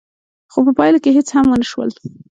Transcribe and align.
خو 0.51 0.59
په 0.65 0.71
پايله 0.77 0.99
کې 1.03 1.11
هېڅ 1.17 1.27
هم 1.35 1.45
ونه 1.49 1.65
شول. 1.71 1.89